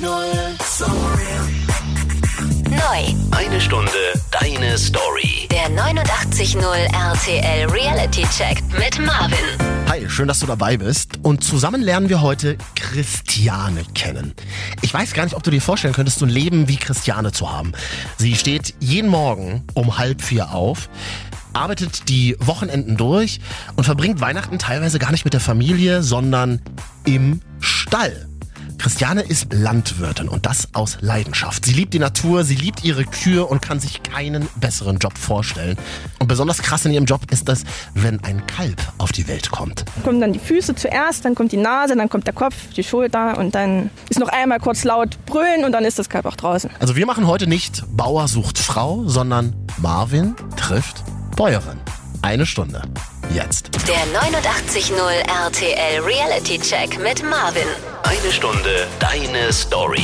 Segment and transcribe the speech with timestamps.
[0.00, 0.88] 89.0
[2.68, 3.14] Neu.
[3.30, 3.90] Eine Stunde
[4.32, 5.46] deine Story.
[5.52, 9.38] Der 89.0 RTL Reality Check mit Marvin.
[9.88, 11.20] Hi, schön, dass du dabei bist.
[11.22, 14.34] Und zusammen lernen wir heute Christiane kennen.
[14.82, 17.52] Ich weiß gar nicht, ob du dir vorstellen könntest, so ein Leben wie Christiane zu
[17.52, 17.72] haben.
[18.16, 20.88] Sie steht jeden Morgen um halb vier auf,
[21.52, 23.38] arbeitet die Wochenenden durch
[23.76, 26.60] und verbringt Weihnachten teilweise gar nicht mit der Familie, sondern
[27.04, 28.26] im Stall.
[28.78, 31.64] Christiane ist Landwirtin und das aus Leidenschaft.
[31.64, 35.76] Sie liebt die Natur, sie liebt ihre Kühe und kann sich keinen besseren Job vorstellen.
[36.18, 37.64] Und besonders krass in ihrem Job ist das,
[37.94, 39.84] wenn ein Kalb auf die Welt kommt.
[40.04, 43.38] Kommen dann die Füße zuerst, dann kommt die Nase, dann kommt der Kopf, die Schulter
[43.38, 46.70] und dann ist noch einmal kurz laut brüllen und dann ist das Kalb auch draußen.
[46.80, 51.04] Also wir machen heute nicht Bauer sucht Frau, sondern Marvin trifft
[51.36, 51.78] Bäuerin.
[52.22, 52.82] Eine Stunde.
[53.32, 53.70] Jetzt.
[53.88, 54.96] Der 89.0
[55.46, 57.66] RTL Reality Check mit Marvin.
[58.02, 60.02] Eine Stunde deine Story.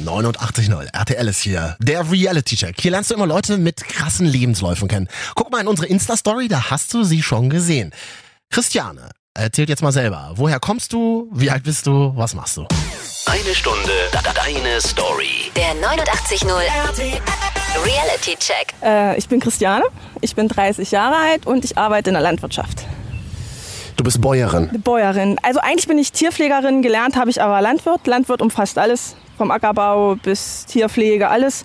[0.00, 1.76] 89.0 RTL ist hier.
[1.80, 2.80] Der Reality Check.
[2.80, 5.08] Hier lernst du immer Leute mit krassen Lebensläufen kennen.
[5.34, 7.92] Guck mal in unsere Insta-Story, da hast du sie schon gesehen.
[8.50, 10.32] Christiane, erzählt jetzt mal selber.
[10.34, 11.28] Woher kommst du?
[11.32, 12.12] Wie alt bist du?
[12.16, 12.66] Was machst du?
[13.26, 15.50] Eine Stunde da- da- deine Story.
[15.56, 17.20] Der 89.0 RTL
[17.84, 18.74] Reality Check.
[18.82, 19.84] Äh, ich bin Christiane,
[20.20, 22.84] ich bin 30 Jahre alt und ich arbeite in der Landwirtschaft.
[23.96, 24.70] Du bist Bäuerin.
[24.82, 25.38] Bäuerin.
[25.42, 28.06] Also eigentlich bin ich Tierpflegerin, gelernt habe ich aber Landwirt.
[28.06, 31.64] Landwirt umfasst alles, vom Ackerbau bis Tierpflege, alles.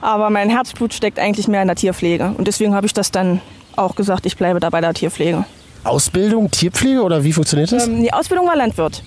[0.00, 2.34] Aber mein Herzblut steckt eigentlich mehr in der Tierpflege.
[2.36, 3.40] Und deswegen habe ich das dann
[3.76, 5.44] auch gesagt, ich bleibe da bei der Tierpflege.
[5.82, 7.86] Ausbildung, Tierpflege oder wie funktioniert das?
[7.86, 9.02] Ähm, die Ausbildung war Landwirt.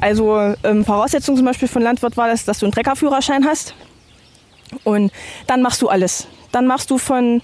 [0.00, 3.74] Also ähm, Voraussetzung zum Beispiel von Landwirt war das, dass du einen Treckerführerschein hast.
[4.84, 5.12] Und
[5.46, 6.26] dann machst du alles.
[6.52, 7.42] Dann machst du von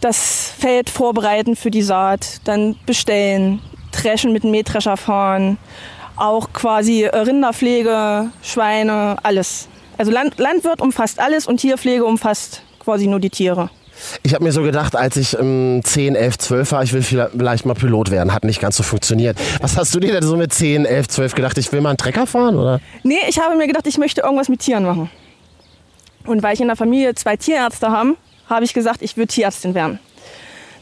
[0.00, 3.60] das Feld vorbereiten für die Saat, dann bestellen,
[3.92, 5.58] dreschen mit dem Mähdrescher fahren,
[6.16, 9.68] auch quasi äh, Rinderpflege, Schweine, alles.
[9.98, 13.70] Also Land, Landwirt umfasst alles und Tierpflege umfasst quasi nur die Tiere.
[14.22, 17.66] Ich habe mir so gedacht, als ich ähm, 10, 11, 12 war, ich will vielleicht
[17.66, 18.32] mal Pilot werden.
[18.32, 19.38] Hat nicht ganz so funktioniert.
[19.60, 21.58] Was hast du dir denn so mit 10, 11, 12 gedacht?
[21.58, 22.80] Ich will mal einen Trecker fahren, oder?
[23.02, 25.10] Nee, ich habe mir gedacht, ich möchte irgendwas mit Tieren machen.
[26.26, 28.16] Und weil ich in der Familie zwei Tierärzte habe,
[28.48, 29.98] habe ich gesagt, ich will Tierärztin werden.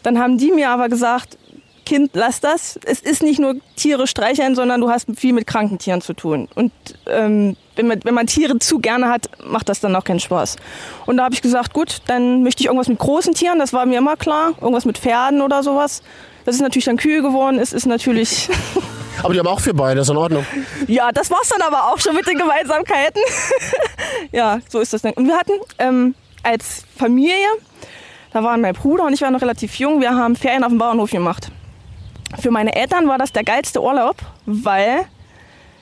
[0.02, 1.38] Dann haben die mir aber gesagt,
[1.88, 2.78] Kind, lass das.
[2.84, 6.46] Es ist nicht nur Tiere streicheln, sondern du hast viel mit kranken Tieren zu tun.
[6.54, 6.70] Und
[7.06, 10.56] ähm, wenn, man, wenn man Tiere zu gerne hat, macht das dann auch keinen Spaß.
[11.06, 13.86] Und da habe ich gesagt, gut, dann möchte ich irgendwas mit großen Tieren, das war
[13.86, 14.52] mir immer klar.
[14.60, 16.02] Irgendwas mit Pferden oder sowas.
[16.44, 17.58] Das ist natürlich dann Kühe geworden.
[17.58, 18.50] Es ist natürlich
[19.22, 20.46] Aber die haben auch vier Beine, das ist in Ordnung.
[20.86, 23.22] Ja, das war's dann aber auch schon mit den Gemeinsamkeiten.
[24.32, 25.14] ja, so ist das dann.
[25.14, 27.48] Und wir hatten ähm, als Familie,
[28.32, 30.78] da waren mein Bruder und ich war noch relativ jung, wir haben Ferien auf dem
[30.78, 31.50] Bauernhof gemacht.
[32.40, 34.16] Für meine Eltern war das der geilste Urlaub,
[34.46, 35.06] weil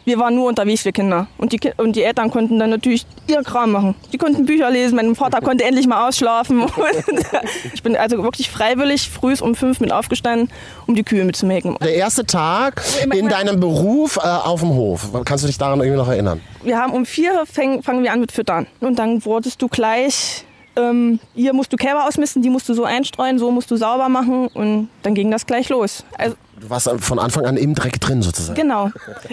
[0.04, 1.26] wir waren nur unterwegs, wir Kinder.
[1.36, 3.96] Und die, und die Eltern konnten dann natürlich ihr Kram machen.
[4.12, 6.64] Die konnten Bücher lesen, mein Vater konnte endlich mal ausschlafen.
[7.74, 10.48] Ich bin also wirklich freiwillig früh um fünf mit aufgestanden,
[10.86, 11.76] um die Kühe mitzumelken.
[11.82, 15.08] Der erste Tag immer- in deinem Beruf äh, auf dem Hof.
[15.24, 16.40] Kannst du dich daran irgendwie noch erinnern?
[16.62, 18.66] wir haben um vier fäng, fangen wir an mit Füttern.
[18.80, 20.44] Und dann wurdest du gleich,
[20.76, 24.08] ähm, hier musst du Kälber ausmisten, die musst du so einstreuen, so musst du sauber
[24.08, 26.04] machen und dann ging das gleich los.
[26.18, 28.54] Also, Du warst von Anfang an im Dreck drin sozusagen.
[28.58, 28.90] genau,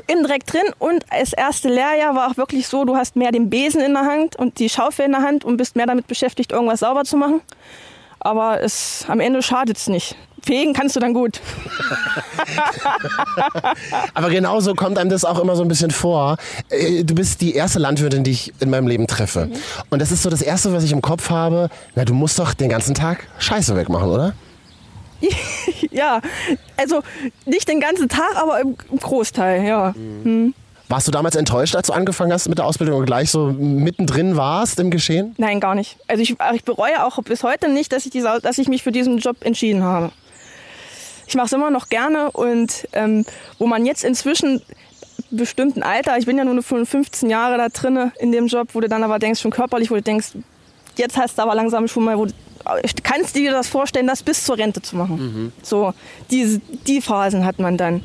[0.07, 3.49] im Dreck drin und das erste Lehrjahr war auch wirklich so, du hast mehr den
[3.49, 6.51] Besen in der Hand und die Schaufel in der Hand und bist mehr damit beschäftigt,
[6.51, 7.39] irgendwas sauber zu machen.
[8.19, 10.15] Aber es, am Ende schadet es nicht.
[10.45, 11.39] Fegen kannst du dann gut.
[14.13, 16.37] Aber genauso kommt einem das auch immer so ein bisschen vor.
[16.69, 19.49] Äh, Du bist die erste Landwirtin, die ich in meinem Leben treffe.
[19.89, 21.69] Und das ist so das Erste, was ich im Kopf habe.
[21.95, 24.33] Na, du musst doch den ganzen Tag Scheiße wegmachen, oder?
[25.91, 26.19] ja,
[26.75, 27.01] also
[27.45, 29.93] nicht den ganzen Tag, aber im Großteil, ja.
[30.89, 34.35] Warst du damals enttäuscht, als du angefangen hast mit der Ausbildung und gleich so mittendrin
[34.35, 35.33] warst im Geschehen?
[35.37, 35.97] Nein, gar nicht.
[36.07, 38.91] Also ich, ich bereue auch bis heute nicht, dass ich, diese, dass ich mich für
[38.91, 40.11] diesen Job entschieden habe.
[41.33, 43.25] Ich mache es immer noch gerne und ähm,
[43.57, 44.61] wo man jetzt inzwischen
[45.31, 48.87] bestimmten Alter, ich bin ja nur 15 Jahre da drinne in dem Job, wo du
[48.87, 50.33] dann aber denkst, schon körperlich, wo du denkst,
[50.95, 52.33] jetzt hast du aber langsam schon mal, wo du,
[53.01, 55.17] kannst du dir das vorstellen, das bis zur Rente zu machen.
[55.63, 55.95] So,
[56.29, 58.03] diese, die Phasen hat man dann.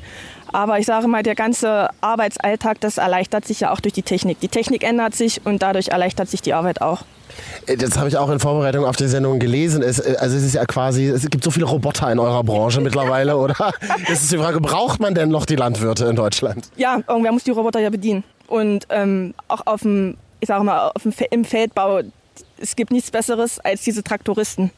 [0.53, 4.41] Aber ich sage mal, der ganze Arbeitsalltag, das erleichtert sich ja auch durch die Technik.
[4.41, 7.03] Die Technik ändert sich und dadurch erleichtert sich die Arbeit auch.
[7.67, 9.83] Äh, Das habe ich auch in Vorbereitung auf die Sendung gelesen.
[9.83, 12.81] Es, äh, also es ist ja quasi, es gibt so viele Roboter in eurer Branche
[12.81, 13.55] mittlerweile, oder?
[14.11, 16.71] Es ist die Frage, braucht man denn noch die Landwirte in Deutschland?
[16.77, 18.25] Ja, irgendwer muss die Roboter ja bedienen.
[18.47, 22.01] Und ähm, auch auf dem, ich sage mal, auf dem, im Feldbau,
[22.61, 24.71] es gibt nichts Besseres als diese Traktoristen.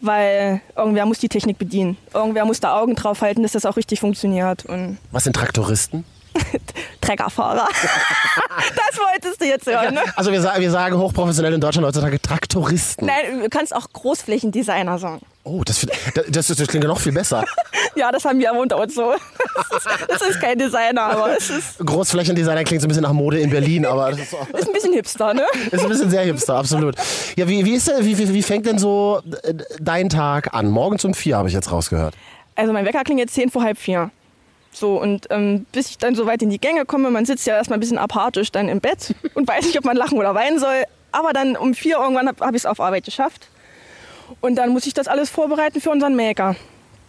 [0.00, 1.96] Weil irgendwer muss die Technik bedienen.
[2.14, 4.64] Irgendwer muss da Augen drauf halten, dass das auch richtig funktioniert.
[4.64, 6.04] Und Was sind Traktoristen?
[7.00, 7.68] Treckerfahrer.
[8.76, 10.02] das wolltest du jetzt hören, ne?
[10.16, 13.06] Also wir, sagen, wir sagen hochprofessionell in Deutschland heutzutage Traktoristen.
[13.06, 15.20] Nein, du kannst auch Großflächendesigner sagen.
[15.42, 15.86] Oh, das,
[16.30, 17.44] das, das, klingt ja noch viel besser.
[17.96, 19.12] Ja, das haben wir aber unter uns so.
[19.12, 23.12] Das ist, das ist kein Designer, aber es ist, Großflächendesigner klingt so ein bisschen nach
[23.12, 25.44] Mode in Berlin, aber das ist, auch- ist ein bisschen hipster, ne?
[25.72, 26.94] ist ein bisschen sehr hipster, absolut.
[27.36, 30.68] Ja, wie, wie, ist, denn- wie, wie, wie fängt denn so äh, dein Tag an?
[30.70, 32.14] Morgens um vier habe ich jetzt rausgehört.
[32.54, 34.10] Also mein Wecker klingt jetzt zehn vor halb vier.
[34.72, 37.56] So, und ähm, bis ich dann so weit in die Gänge komme, man sitzt ja
[37.56, 40.60] erstmal ein bisschen apathisch dann im Bett und weiß nicht, ob man lachen oder weinen
[40.60, 40.84] soll.
[41.10, 43.48] Aber dann um vier irgendwann habe hab ich es auf Arbeit geschafft.
[44.40, 46.56] Und dann muss ich das alles vorbereiten für unseren Melker.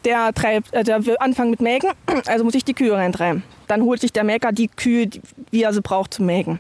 [0.06, 1.90] Der, treibt, äh, der will anfangen mit Melken,
[2.28, 3.44] also muss ich die Kühe reintreiben.
[3.68, 5.22] Dann holt sich der Melker die Kühe, die,
[5.52, 6.60] wie er sie braucht, zum Melken.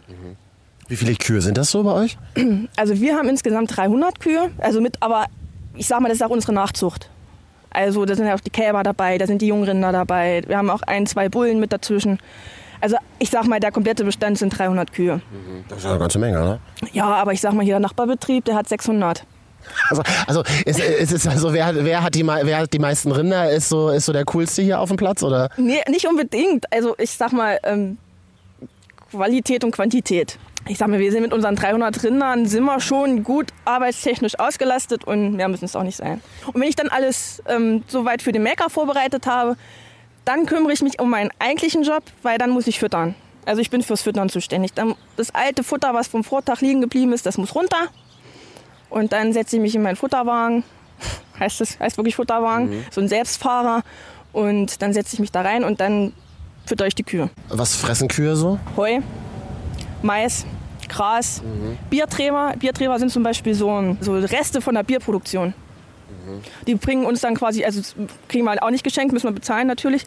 [0.88, 2.18] Wie viele Kühe sind das so bei euch?
[2.76, 5.26] Also wir haben insgesamt 300 Kühe, also mit, aber
[5.76, 7.10] ich sag mal, das ist auch unsere Nachzucht.
[7.72, 10.70] Also da sind ja auch die Kälber dabei, da sind die Jungrinder dabei, wir haben
[10.70, 12.20] auch ein, zwei Bullen mit dazwischen.
[12.82, 15.22] Also ich sag mal, der komplette Bestand sind 300 Kühe.
[15.70, 16.60] Das ist ja eine ganze Menge, ne?
[16.92, 19.26] Ja, aber ich sag mal, hier der Nachbarbetrieb, der hat 600.
[19.90, 23.12] Also, also es, es ist also wer, hat- wer, hat die, wer hat die meisten
[23.12, 23.50] Rinder?
[23.52, 25.24] Ist so, ist so der coolste hier auf dem Platz?
[25.24, 25.50] Oder?
[25.58, 26.66] Nee, nicht unbedingt.
[26.74, 27.98] Also ich sag mal, ähm,
[29.12, 30.38] Qualität und Quantität.
[30.68, 35.04] Ich sag mal, wir sind mit unseren 300 Rindern, sind wir schon gut arbeitstechnisch ausgelastet
[35.04, 36.22] und mehr müssen es auch nicht sein.
[36.48, 39.58] Und wenn ich dann alles ähm, soweit für den Melker vorbereitet habe,
[40.24, 43.16] dann kümmere ich mich um meinen eigentlichen Job, weil dann muss ich füttern.
[43.44, 44.72] Also ich bin fürs Füttern zuständig.
[45.18, 47.88] Das alte Futter, was vom Vortag liegen geblieben ist, das muss runter.
[48.92, 50.64] Und dann setze ich mich in meinen Futterwagen.
[51.40, 53.82] Heißt das, heißt wirklich Futterwagen, so ein Selbstfahrer.
[54.32, 56.14] Und dann setze ich mich da rein und dann
[56.68, 57.32] fütter ich die Kühe.
[57.50, 58.60] Was fressen Kühe so?
[58.78, 59.00] Heu,
[60.04, 60.46] Mais,
[60.88, 61.42] Gras,
[61.90, 62.54] Bierträger.
[62.60, 65.54] Bierträger sind zum Beispiel so, ein- so Reste von der Bierproduktion.
[66.68, 67.82] Die bringen uns dann quasi, also
[68.28, 70.04] kriegen wir auch nicht geschenkt, müssen wir bezahlen natürlich.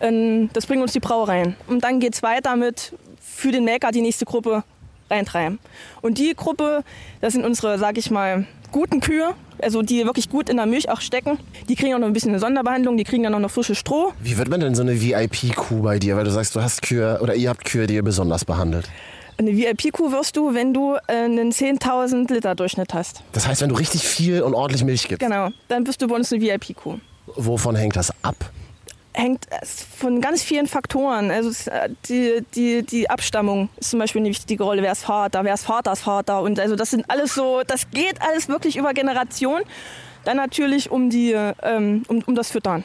[0.00, 1.54] Ähm, Das bringen uns die Brauereien.
[1.68, 4.64] Und dann geht es weiter mit für den Melker die nächste Gruppe
[5.10, 5.58] reintreiben.
[6.02, 6.82] Und die Gruppe,
[7.20, 10.88] das sind unsere, sag ich mal, guten Kühe, also die wirklich gut in der Milch
[10.90, 11.38] auch stecken.
[11.68, 14.12] Die kriegen auch noch ein bisschen eine Sonderbehandlung, die kriegen dann auch noch frische Stroh.
[14.20, 16.16] Wie wird man denn so eine VIP-Kuh bei dir?
[16.16, 18.88] Weil du sagst, du hast Kühe oder ihr habt Kühe, die ihr besonders behandelt.
[19.36, 23.22] Eine VIP-Kuh wirst du, wenn du äh, einen 10.000 Liter Durchschnitt hast.
[23.32, 26.14] Das heißt, wenn du richtig viel und ordentlich Milch gibst, Genau, dann bist du bei
[26.14, 26.98] uns eine VIP-Kuh.
[27.36, 28.36] wovon hängt das ab?
[29.16, 29.46] Hängt
[29.96, 31.30] von ganz vielen Faktoren.
[31.30, 34.82] Also äh, die, die, die Abstammung ist zum Beispiel eine wichtige Rolle.
[34.82, 36.42] Wer ist Vater, wer ist Vaters Vater?
[36.42, 39.64] Und also das sind alles so, das geht alles wirklich über Generationen.
[40.24, 42.84] Dann natürlich um, die, ähm, um, um das Füttern.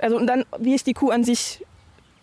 [0.00, 1.64] Also und dann, wie ist die Kuh an sich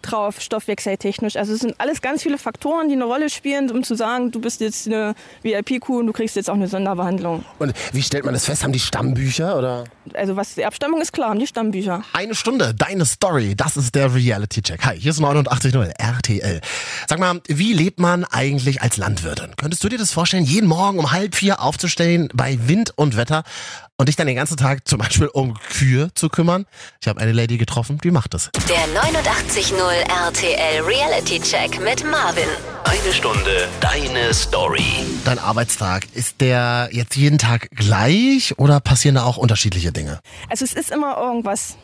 [0.01, 1.35] drauf, stoffwechseltechnisch.
[1.35, 4.39] Also es sind alles ganz viele Faktoren, die eine Rolle spielen, um zu sagen, du
[4.39, 7.43] bist jetzt eine VIP-Kuh und du kriegst jetzt auch eine Sonderbehandlung.
[7.59, 8.63] Und wie stellt man das fest?
[8.63, 9.83] Haben die Stammbücher oder?
[10.13, 12.03] Also was die Abstammung ist klar, haben die Stammbücher.
[12.13, 14.85] Eine Stunde, deine Story, das ist der Reality-Check.
[14.85, 16.61] Hi, hier ist 89.0 RTL.
[17.07, 19.55] Sag mal, wie lebt man eigentlich als Landwirtin?
[19.57, 23.43] Könntest du dir das vorstellen, jeden Morgen um halb vier aufzustehen bei Wind und Wetter
[23.99, 26.65] und dich dann den ganzen Tag zum Beispiel um Kühe zu kümmern?
[27.01, 28.49] Ich habe eine Lady getroffen, die macht es.
[28.69, 29.75] Der 89.0
[30.27, 32.47] RTL Reality Check mit Marvin.
[32.85, 34.85] Eine Stunde deine Story.
[35.25, 40.19] Dein Arbeitstag, ist der jetzt jeden Tag gleich oder passieren da auch unterschiedliche Dinge?
[40.49, 41.75] Also es ist immer irgendwas.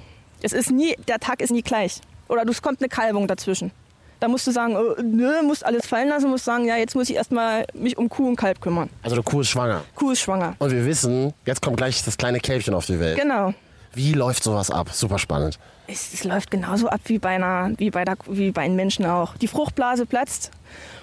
[0.42, 2.00] Es ist nie, der Tag ist nie gleich.
[2.30, 3.72] Oder du- es kommt eine Kalbung dazwischen.
[4.20, 7.10] Da musst du sagen, äh, nö, musst alles fallen lassen, musst sagen, ja, jetzt muss
[7.10, 8.90] ich erstmal mich um Kuh und Kalb kümmern.
[9.04, 9.82] Also, die Kuh ist schwanger.
[9.96, 10.56] Kuh ist schwanger.
[10.60, 13.20] Und wir wissen, jetzt kommt gleich das kleine Kälbchen auf die Welt.
[13.20, 13.54] Genau.
[13.94, 14.90] Wie läuft sowas ab?
[14.92, 15.58] Super spannend.
[15.88, 19.06] Es, es läuft genauso ab wie bei, einer, wie, bei der, wie bei einem Menschen
[19.06, 19.38] auch.
[19.38, 20.52] Die Fruchtblase platzt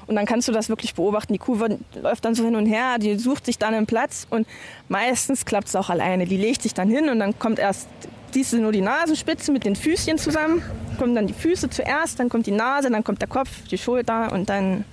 [0.07, 1.33] und dann kannst du das wirklich beobachten.
[1.33, 4.27] Die Kuh wird, läuft dann so hin und her, die sucht sich dann einen Platz
[4.29, 4.47] und
[4.89, 6.27] meistens klappt es auch alleine.
[6.27, 7.89] Die legt sich dann hin und dann kommt erst,
[8.33, 10.63] siehst du nur die Nasenspitze mit den Füßchen zusammen,
[10.99, 14.33] kommen dann die Füße zuerst, dann kommt die Nase, dann kommt der Kopf, die Schulter
[14.33, 14.85] und dann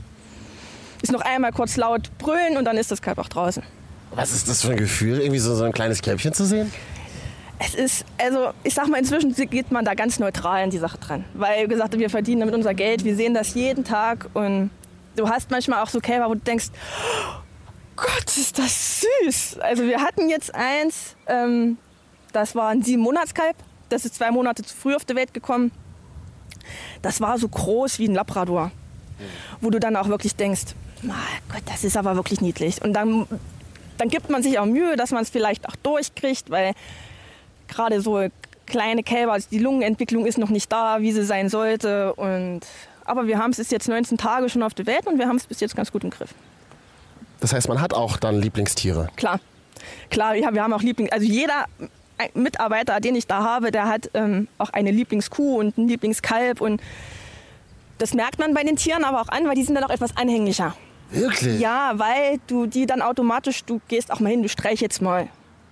[1.02, 3.64] ist noch einmal kurz laut brüllen und dann ist das Kalb auch draußen.
[4.12, 6.72] Was ist das für ein Gefühl, irgendwie so, so ein kleines Kälbchen zu sehen?
[7.60, 10.98] Es ist, also ich sag mal, inzwischen geht man da ganz neutral an die Sache
[10.98, 11.26] dran.
[11.34, 14.72] Weil, wie gesagt, wir verdienen damit unser Geld, wir sehen das jeden Tag und
[15.16, 17.42] du hast manchmal auch so Kälber, wo du denkst, oh
[17.98, 19.60] Gott, ist das süß.
[19.60, 21.78] Also wir hatten jetzt eins, ähm,
[22.32, 23.56] das war ein sieben Monatskalb,
[23.90, 25.72] das ist zwei Monate zu früh auf die Welt gekommen.
[27.02, 28.72] Das war so groß wie ein Labrador,
[29.62, 31.16] wo du dann auch wirklich denkst, mein
[31.52, 32.82] Gott, das ist aber wirklich niedlich.
[32.82, 33.26] Und dann,
[33.98, 36.74] dann gibt man sich auch Mühe, dass man es vielleicht auch durchkriegt, weil
[37.68, 38.28] gerade so
[38.66, 42.14] kleine Kälber, also die Lungenentwicklung ist noch nicht da, wie sie sein sollte.
[42.14, 42.62] Und,
[43.06, 45.48] aber wir haben es jetzt 19 Tage schon auf der Welt und wir haben es
[45.48, 46.34] bis jetzt ganz gut im Griff.
[47.40, 49.10] Das heißt, man hat auch dann Lieblingstiere.
[49.16, 49.40] Klar,
[50.10, 51.66] klar, ja, wir haben auch Liebling, also jeder
[52.34, 56.82] Mitarbeiter, den ich da habe, der hat ähm, auch eine Lieblingskuh und ein Lieblingskalb und
[57.98, 60.16] Das merkt man bei den Tieren aber auch an, weil die sind dann auch etwas
[60.16, 60.76] anhänglicher.
[61.12, 61.60] Wirklich?
[61.60, 65.28] Ja, weil du die dann automatisch, du gehst auch mal hin, du streich jetzt mal.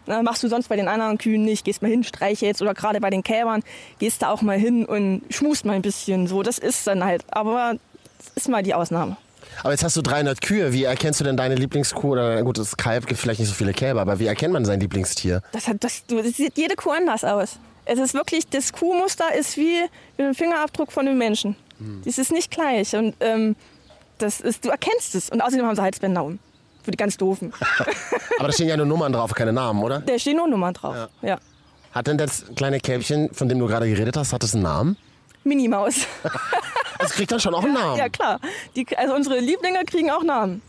[0.07, 2.73] Ne, machst du sonst bei den anderen Kühen nicht, gehst mal hin, streich jetzt oder
[2.73, 3.61] gerade bei den Kälbern,
[3.99, 6.27] gehst da auch mal hin und schmust mal ein bisschen.
[6.27, 7.75] So, das ist dann halt, aber
[8.17, 9.17] das ist mal die Ausnahme.
[9.63, 10.73] Aber jetzt hast du 300 Kühe.
[10.73, 12.11] Wie erkennst du denn deine Lieblingskuh?
[12.11, 14.79] Oder gut, das Kalb gibt vielleicht nicht so viele Kälber, aber wie erkennt man sein
[14.79, 15.41] Lieblingstier?
[15.51, 17.57] Das, hat, das, das sieht jede Kuh anders aus.
[17.85, 19.79] Es ist wirklich, das Kuhmuster ist wie
[20.17, 21.55] ein Fingerabdruck von einem Menschen.
[22.05, 22.95] Das ist nicht gleich.
[22.95, 23.55] Und ähm,
[24.17, 25.29] das ist, du erkennst es.
[25.29, 26.39] Und außerdem haben sie Halsbänder um.
[26.83, 27.53] Für die ganz Doofen.
[28.39, 29.99] Aber da stehen ja nur Nummern drauf, keine Namen, oder?
[29.99, 31.09] Da stehen nur Nummern drauf.
[31.21, 31.37] Ja.
[31.91, 34.97] Hat denn das kleine Kälbchen, von dem du gerade geredet hast, hat es einen Namen?
[35.43, 35.95] Minimaus.
[36.99, 37.97] Es kriegt dann schon auch einen Namen.
[37.97, 38.39] ja, klar.
[38.75, 40.61] Die, also unsere Lieblinge kriegen auch Namen.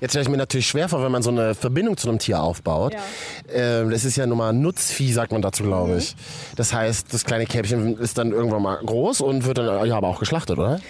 [0.00, 2.42] Jetzt stelle ich mir natürlich schwer vor, wenn man so eine Verbindung zu einem Tier
[2.42, 2.94] aufbaut.
[3.52, 6.16] Ähm, das ist ja nun mal Nutzvieh, sagt man dazu, glaube ich.
[6.56, 10.08] Das heißt, das kleine Kälbchen ist dann irgendwann mal groß und wird dann ja aber
[10.08, 10.80] auch geschlachtet, oder?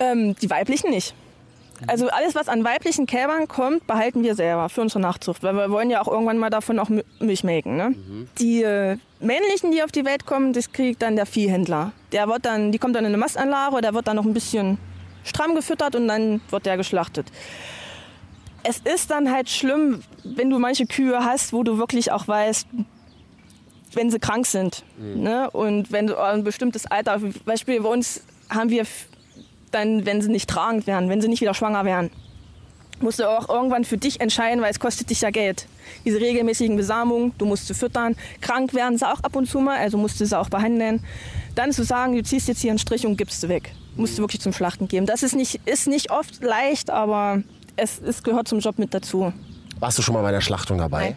[0.00, 1.14] Ähm, die weiblichen nicht.
[1.86, 5.42] Also alles, was an weiblichen Kälbern kommt, behalten wir selber für unsere Nachzucht.
[5.42, 7.76] Weil wir wollen ja auch irgendwann mal davon auch Mi- Milch melken.
[7.76, 7.94] Ne?
[8.38, 11.92] Die äh, männlichen, die auf die Welt kommen, das kriegt dann der Viehhändler.
[12.12, 14.78] Der wird dann, die kommt dann in eine Mastanlage, der wird dann noch ein bisschen
[15.24, 17.26] stramm gefüttert und dann wird der geschlachtet.
[18.62, 22.66] Es ist dann halt schlimm, wenn du manche Kühe hast, wo du wirklich auch weißt,
[23.92, 24.82] wenn sie krank sind.
[24.98, 25.50] Ne?
[25.50, 28.84] Und wenn du ein bestimmtes Alter, zum Beispiel bei uns haben wir
[29.70, 32.10] dann, wenn sie nicht tragend wären, wenn sie nicht wieder schwanger wären,
[33.00, 35.66] musst du auch irgendwann für dich entscheiden, weil es kostet dich ja Geld.
[36.04, 38.16] Diese regelmäßigen Besamungen, du musst sie füttern.
[38.40, 41.04] Krank werden sie auch ab und zu mal, also musst du sie auch behandeln.
[41.54, 43.72] Dann zu sagen, du ziehst jetzt hier einen Strich und gibst sie weg.
[43.96, 45.06] Musst du wirklich zum Schlachten geben.
[45.06, 47.42] Das ist nicht, ist nicht oft leicht, aber
[47.76, 49.32] es, es gehört zum Job mit dazu.
[49.78, 51.04] Warst du schon mal bei der Schlachtung dabei?
[51.04, 51.16] Nein.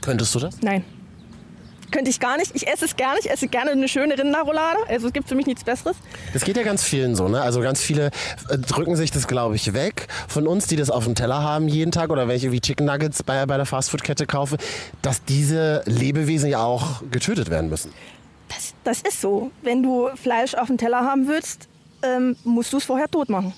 [0.00, 0.60] Könntest du das?
[0.62, 0.84] Nein.
[1.90, 2.54] Könnte ich gar nicht.
[2.54, 3.18] Ich esse es gerne.
[3.20, 4.78] Ich esse gerne eine schöne Rinderroulade.
[4.88, 5.96] Also es gibt für mich nichts Besseres.
[6.32, 7.40] Das geht ja ganz vielen so, ne?
[7.40, 8.10] Also ganz viele
[8.48, 11.68] äh, drücken sich das, glaube ich, weg von uns, die das auf dem Teller haben
[11.68, 14.58] jeden Tag oder welche wie Chicken Nuggets bei, bei der Fastfood-Kette kaufe,
[15.02, 17.92] dass diese Lebewesen ja auch getötet werden müssen.
[18.48, 19.50] Das, das ist so.
[19.62, 21.68] Wenn du Fleisch auf dem Teller haben willst,
[22.02, 23.52] ähm, musst du es vorher tot machen.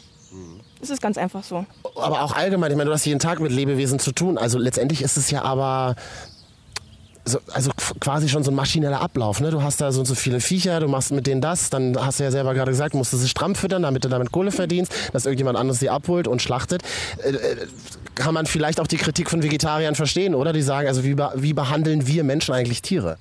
[0.81, 1.67] Das ist ganz einfach so.
[1.97, 4.39] Aber auch allgemein, ich meine, du hast jeden Tag mit Lebewesen zu tun.
[4.39, 5.95] Also letztendlich ist es ja aber
[7.31, 9.41] so, also qu- quasi schon so ein maschineller Ablauf.
[9.41, 9.51] Ne?
[9.51, 12.21] Du hast da so und so viele Viecher, du machst mit denen das, dann hast
[12.21, 14.93] du ja selber gerade gesagt, musst du sie stramm füttern, damit du damit Kohle verdienst,
[15.13, 16.83] dass irgendjemand anderes sie abholt und schlachtet.
[17.25, 17.57] Äh, äh,
[18.15, 20.53] kann man vielleicht auch die Kritik von Vegetariern verstehen, oder?
[20.53, 23.17] Die sagen, also wie, wie behandeln wir Menschen eigentlich Tiere?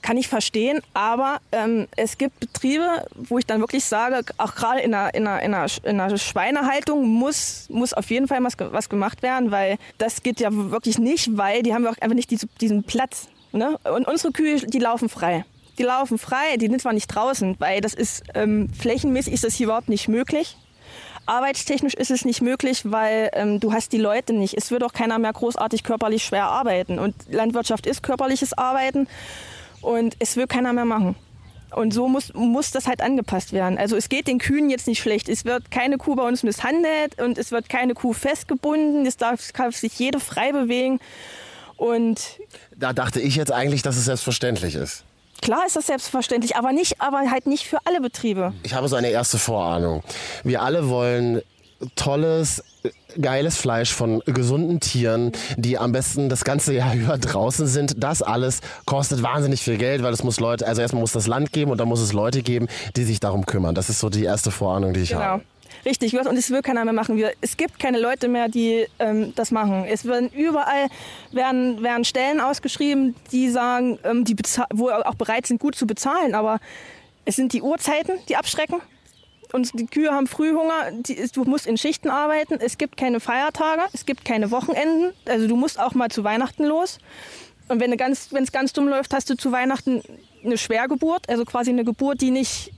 [0.00, 4.80] Kann ich verstehen, aber ähm, es gibt Betriebe, wo ich dann wirklich sage, auch gerade
[4.80, 8.54] in der, in, der, in, der, in der Schweinehaltung muss, muss auf jeden Fall was,
[8.58, 12.16] was gemacht werden, weil das geht ja wirklich nicht, weil die haben ja auch einfach
[12.16, 13.28] nicht diese, diesen Platz.
[13.52, 13.78] Ne?
[13.84, 15.44] Und unsere Kühe, die laufen frei.
[15.78, 19.54] Die laufen frei, die sind zwar nicht draußen, weil das ist ähm, flächenmäßig ist das
[19.54, 20.56] hier überhaupt nicht möglich.
[21.24, 24.54] Arbeitstechnisch ist es nicht möglich, weil ähm, du hast die Leute nicht.
[24.54, 26.98] Es wird auch keiner mehr großartig körperlich schwer arbeiten.
[26.98, 29.06] Und Landwirtschaft ist körperliches Arbeiten
[29.80, 31.14] und es will keiner mehr machen.
[31.74, 33.78] Und so muss, muss das halt angepasst werden.
[33.78, 35.28] Also es geht den Kühen jetzt nicht schlecht.
[35.28, 39.06] Es wird keine Kuh bei uns misshandelt und es wird keine Kuh festgebunden.
[39.06, 41.00] Es darf, darf sich jede frei bewegen.
[41.82, 42.38] Und
[42.76, 45.02] Da dachte ich jetzt eigentlich, dass es selbstverständlich ist.
[45.40, 48.52] klar ist das selbstverständlich, aber nicht, aber halt nicht für alle Betriebe.
[48.62, 50.04] Ich habe so eine erste Vorahnung.
[50.44, 51.42] Wir alle wollen
[51.96, 52.62] tolles,
[53.20, 57.94] geiles Fleisch von gesunden Tieren, die am besten das ganze Jahr über draußen sind.
[58.00, 61.52] Das alles kostet wahnsinnig viel Geld, weil es muss Leute, also erstmal muss das Land
[61.52, 63.74] geben und dann muss es Leute geben, die sich darum kümmern.
[63.74, 65.22] Das ist so die erste Vorahnung, die ich Genau.
[65.22, 65.42] habe.
[65.84, 67.16] Richtig, und es will keiner mehr machen.
[67.16, 69.84] Wir, es gibt keine Leute mehr, die ähm, das machen.
[69.84, 70.86] Es werden überall
[71.32, 74.36] werden, werden Stellen ausgeschrieben, die sagen, ähm, die
[74.72, 76.34] wo auch bereit sind, gut zu bezahlen.
[76.34, 76.60] Aber
[77.24, 78.80] es sind die Uhrzeiten, die abschrecken.
[79.52, 80.92] Und die Kühe haben Frühhunger.
[80.92, 82.58] Die, du musst in Schichten arbeiten.
[82.60, 83.82] Es gibt keine Feiertage.
[83.92, 85.12] Es gibt keine Wochenenden.
[85.26, 86.98] Also du musst auch mal zu Weihnachten los.
[87.68, 90.02] Und wenn es ganz, ganz dumm läuft, hast du zu Weihnachten
[90.44, 91.28] eine Schwergeburt.
[91.28, 92.72] Also quasi eine Geburt, die nicht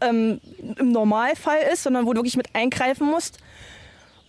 [0.00, 0.40] ähm,
[0.78, 3.38] im Normalfall ist, sondern wo du wirklich mit eingreifen musst.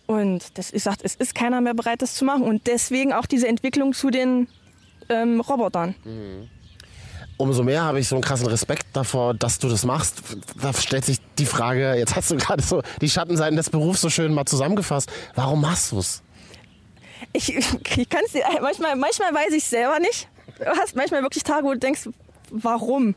[0.07, 2.43] Und das, ich sag, es ist keiner mehr bereit, das zu machen.
[2.43, 4.47] Und deswegen auch diese Entwicklung zu den
[5.09, 5.95] ähm, Robotern.
[7.37, 10.21] Umso mehr habe ich so einen krassen Respekt davor, dass du das machst.
[10.61, 14.09] Da stellt sich die Frage, jetzt hast du gerade so die Schattenseiten des Berufs so
[14.09, 15.11] schön mal zusammengefasst.
[15.35, 16.23] Warum machst du es?
[17.33, 20.27] Ich, ich kann's dir, manchmal, manchmal weiß ich selber nicht.
[20.57, 22.09] Du hast manchmal wirklich Tage, wo du denkst,
[22.49, 23.15] warum?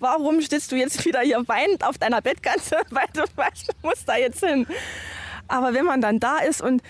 [0.00, 4.08] Warum sitzt du jetzt wieder hier weinend auf deiner Bettkante, weil du weißt, du musst
[4.08, 4.66] da jetzt hin.
[5.48, 6.82] Aber wenn man dann da ist und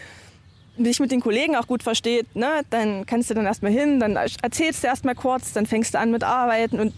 [0.76, 4.16] dich mit den Kollegen auch gut versteht, ne, dann kannst du dann erstmal hin, dann
[4.16, 6.92] erzählst du erstmal kurz, dann fängst du an mit Arbeiten und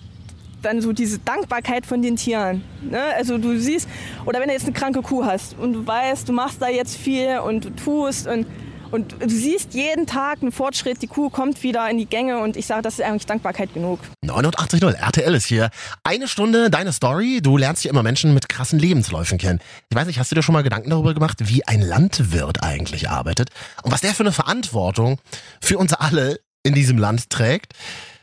[0.62, 2.62] dann so diese Dankbarkeit von den Tieren.
[2.82, 3.00] Ne?
[3.16, 3.88] Also du siehst,
[4.26, 6.96] oder wenn du jetzt eine kranke Kuh hast und du weißt, du machst da jetzt
[6.96, 8.46] viel und du tust und,
[8.90, 12.56] und du siehst jeden Tag einen Fortschritt, die Kuh kommt wieder in die Gänge und
[12.56, 14.00] ich sage, das ist eigentlich Dankbarkeit genug.
[14.24, 15.70] 89.0 RTL ist hier.
[16.04, 17.40] Eine Stunde deine Story.
[17.42, 19.60] Du lernst hier immer Menschen mit krassen Lebensläufen kennen.
[19.90, 23.08] Ich weiß nicht, hast du dir schon mal Gedanken darüber gemacht, wie ein Landwirt eigentlich
[23.08, 23.50] arbeitet
[23.82, 25.18] und was der für eine Verantwortung
[25.60, 27.74] für uns alle in diesem Land trägt?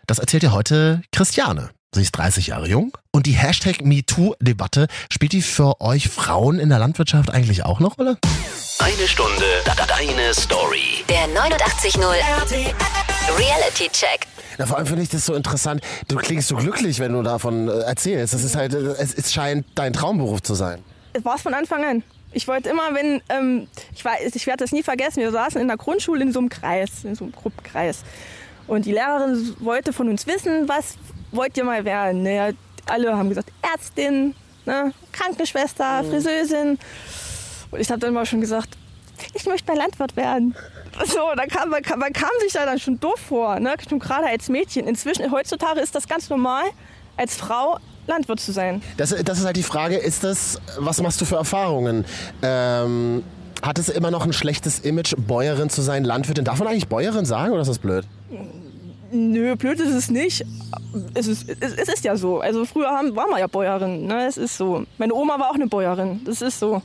[0.05, 1.69] Das erzählt dir heute Christiane.
[1.93, 6.69] Sie ist 30 Jahre jung und die Hashtag MeToo-Debatte, spielt die für euch Frauen in
[6.69, 8.17] der Landwirtschaft eigentlich auch noch, oder?
[8.79, 11.03] Eine Stunde deine Story.
[11.09, 12.03] Der 89.0
[13.37, 14.27] Reality Check.
[14.57, 15.81] Na, vor allem finde ich das so interessant.
[16.07, 18.33] Du klingst so glücklich, wenn du davon äh, erzählst.
[18.33, 20.83] Das ist halt, äh, es, es scheint dein Traumberuf zu sein.
[21.13, 22.03] Es war es von Anfang an.
[22.31, 25.67] Ich wollte immer, wenn, ähm, ich, weiß, ich werde das nie vergessen, wir saßen in
[25.67, 28.03] der Grundschule in so einem Kreis, in so einem Gruppenkreis.
[28.67, 30.97] Und die Lehrerin wollte von uns wissen, was
[31.37, 32.23] wollt ihr mal werden?
[32.23, 32.49] Naja,
[32.87, 34.91] alle haben gesagt, Ärztin, ne?
[35.13, 36.77] Krankenschwester, Friseusin.
[37.71, 38.69] Und ich habe dann mal schon gesagt,
[39.33, 40.55] ich möchte mal Landwirt werden.
[41.05, 43.75] So, da kam, man, kam, man kam sich da dann schon doof vor, ne?
[43.87, 44.87] schon gerade als Mädchen.
[44.87, 46.63] Inzwischen, heutzutage ist das ganz normal,
[47.17, 47.77] als Frau
[48.07, 48.81] Landwirt zu sein.
[48.97, 52.03] Das, das ist halt die Frage, ist das, was machst du für Erfahrungen?
[52.41, 53.23] Ähm,
[53.61, 56.45] hat es immer noch ein schlechtes Image, Bäuerin zu sein, Landwirtin?
[56.45, 58.07] Darf man eigentlich Bäuerin sagen oder ist das blöd?
[59.11, 60.45] Nö, blöd ist es nicht.
[61.13, 62.39] Es ist, es, es ist ja so.
[62.39, 64.05] Also früher haben, waren wir ja Bäuerin.
[64.05, 64.25] Ne?
[64.25, 64.83] Es ist so.
[64.97, 66.21] Meine Oma war auch eine Bäuerin.
[66.25, 66.81] Das ist so.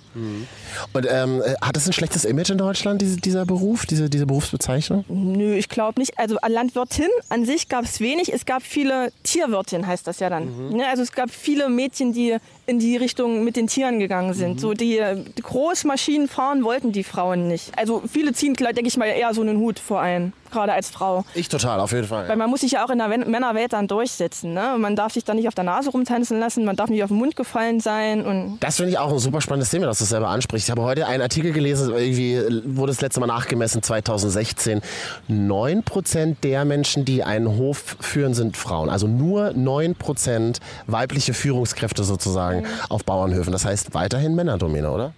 [0.93, 5.05] Und ähm, hat es ein schlechtes Image in Deutschland, diese, dieser Beruf, diese, diese Berufsbezeichnung?
[5.09, 6.19] Nö, ich glaube nicht.
[6.19, 8.33] Also Landwirtin an sich gab es wenig.
[8.33, 10.71] Es gab viele Tierwirtin, heißt das ja dann.
[10.71, 10.87] Ne?
[10.89, 12.37] Also es gab viele Mädchen, die
[12.67, 14.61] in die Richtung mit den Tieren gegangen sind.
[14.61, 15.01] So die,
[15.37, 17.77] die Großmaschinen fahren wollten die Frauen nicht.
[17.77, 21.25] Also viele ziehen, denke ich mal, eher so einen Hut vor ein, gerade als Frau.
[21.35, 22.29] Ich total, auf jeden Fall.
[22.29, 24.53] Weil man muss sich ja auch in der Männerwelt dann durchsetzen.
[24.55, 24.77] Ne?
[24.79, 27.19] Man darf sich da nicht auf der Nase rumtanzen lassen, man darf nicht auf den
[27.19, 28.25] Mund gefallen sein.
[28.25, 30.69] Und Das finde ich auch ein super spannendes Thema, dass du es selber ansprichst.
[30.69, 32.41] Ich habe heute einen Artikel gelesen, irgendwie
[32.77, 34.81] wurde das letzte Mal nachgemessen, 2016.
[35.29, 38.89] 9% der Menschen, die einen Hof führen, sind Frauen.
[38.89, 43.53] Also nur 9% weibliche Führungskräfte sozusagen auf Bauernhöfen.
[43.53, 45.13] Das heißt weiterhin Männerdomäne, oder?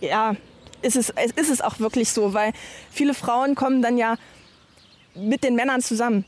[0.00, 0.34] ja,
[0.82, 2.52] ist es ist es auch wirklich so, weil
[2.90, 4.16] viele Frauen kommen dann ja
[5.20, 6.24] mit den Männern zusammen.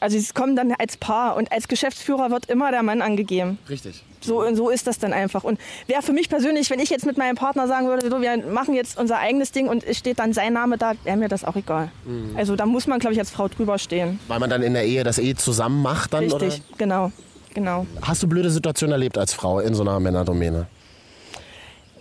[0.00, 3.58] Also sie kommen dann als Paar und als Geschäftsführer wird immer der Mann angegeben.
[3.68, 4.04] Richtig.
[4.20, 5.44] So, so ist das dann einfach.
[5.44, 8.36] Und wäre für mich persönlich, wenn ich jetzt mit meinem Partner sagen würde, so, wir
[8.36, 11.44] machen jetzt unser eigenes Ding und es steht dann sein Name da, wäre mir das
[11.44, 11.90] auch egal.
[12.36, 14.20] Also da muss man, glaube ich, als Frau drüber stehen.
[14.28, 16.78] Weil man dann in der Ehe das eh zusammen macht dann, Richtig, oder?
[16.78, 17.12] genau.
[17.54, 17.86] Genau.
[18.02, 20.66] Hast du blöde Situationen erlebt als Frau in so einer Männerdomäne?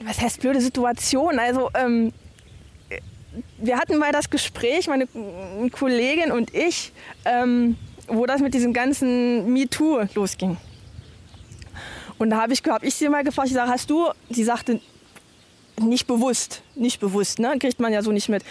[0.03, 1.39] was heißt blöde Situation?
[1.39, 2.11] Also, ähm,
[3.57, 5.07] wir hatten mal das Gespräch, meine
[5.71, 6.91] Kollegin und ich,
[7.25, 7.75] ähm,
[8.07, 10.57] wo das mit diesem ganzen MeToo losging.
[12.17, 14.81] Und da habe ich, hab ich sie mal gefragt, ich sage, hast du, sie sagte,
[15.79, 17.55] nicht bewusst, nicht bewusst, ne?
[17.59, 18.43] kriegt man ja so nicht mit.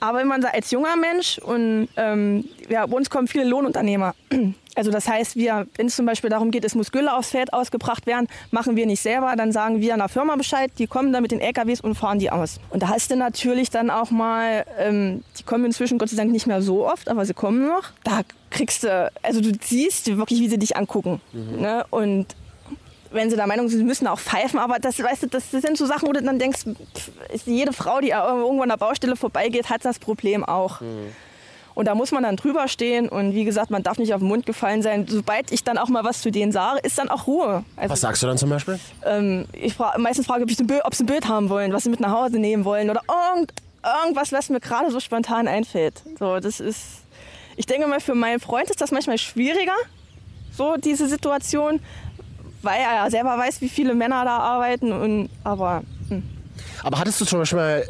[0.00, 4.14] Aber wenn man da als junger Mensch und ähm, ja, bei uns kommen viele Lohnunternehmer.
[4.74, 7.52] Also das heißt, wir, wenn es zum Beispiel darum geht, es muss Gülle aufs Feld
[7.52, 11.22] ausgebracht werden, machen wir nicht selber, dann sagen wir einer Firma Bescheid, die kommen dann
[11.22, 12.60] mit den LKWs und fahren die aus.
[12.70, 16.30] Und da hast du natürlich dann auch mal, ähm, die kommen inzwischen Gott sei Dank
[16.30, 17.90] nicht mehr so oft, aber sie kommen noch.
[18.04, 21.20] Da kriegst du, also du siehst wirklich, wie sie dich angucken.
[21.32, 21.84] Ne?
[21.90, 22.36] Und
[23.10, 25.76] wenn sie der Meinung sind, sie müssen auch pfeifen, aber das, weißt du, das sind
[25.76, 27.10] so Sachen, wo du dann denkst, pff,
[27.46, 30.80] jede Frau, die irgendwo an der Baustelle vorbeigeht, hat das Problem auch.
[31.74, 34.26] Und da muss man dann drüber stehen und wie gesagt, man darf nicht auf den
[34.26, 35.06] Mund gefallen sein.
[35.08, 37.64] Sobald ich dann auch mal was zu denen sage, ist dann auch Ruhe.
[37.76, 38.80] Also, Was sagst du dann zum Beispiel?
[39.06, 40.50] ähm, ich fra meistens frage, ob,
[40.84, 43.52] ob sie ein Bild haben wollen, was sie mit nach Hause nehmen wollen oder irgend,
[44.02, 46.02] irgendwas, was mir gerade so spontan einfällt.
[46.18, 46.82] So, das ist,
[47.56, 49.76] ich denke mal, für meinen Freund ist das manchmal schwieriger,
[50.52, 51.78] so diese Situation,
[52.62, 54.92] weil er ja selber weiß, wie viele Männer da arbeiten.
[54.92, 55.82] Und, aber
[56.82, 57.84] Aber hattest du zum Beispiel mal,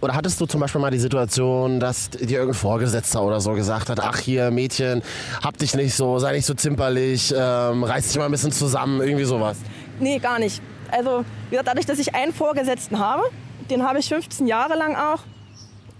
[0.00, 3.88] oder hattest du zum Beispiel mal die Situation, dass dir irgendein Vorgesetzter oder so gesagt
[3.90, 5.02] hat, ach hier Mädchen,
[5.42, 9.00] hab dich nicht so, sei nicht so zimperlich, ähm, reiß dich mal ein bisschen zusammen,
[9.00, 9.58] irgendwie sowas.
[10.00, 10.62] Nee, gar nicht.
[10.90, 13.24] Also, wie gesagt, dadurch, dass ich einen Vorgesetzten habe,
[13.70, 15.20] den habe ich 15 Jahre lang auch.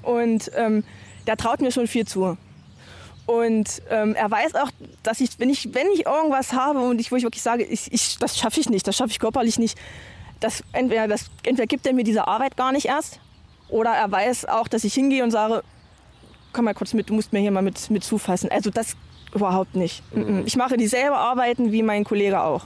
[0.02, 0.84] Und ähm,
[1.26, 2.38] der traut mir schon viel zu.
[3.28, 4.70] Und ähm, er weiß auch,
[5.02, 7.92] dass ich, wenn ich, wenn ich irgendwas habe und ich, wo ich wirklich sage, ich,
[7.92, 9.76] ich, das schaffe ich nicht, das schaffe ich körperlich nicht,
[10.40, 13.20] das, entweder, das, entweder gibt er mir diese Arbeit gar nicht erst
[13.68, 15.62] oder er weiß auch, dass ich hingehe und sage,
[16.54, 18.50] komm mal kurz mit, du musst mir hier mal mit, mit zufassen.
[18.50, 18.96] Also das
[19.34, 20.02] überhaupt nicht.
[20.14, 20.44] Mhm.
[20.46, 22.64] Ich mache dieselbe Arbeiten wie mein Kollege auch.